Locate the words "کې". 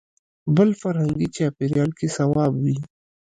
1.97-2.07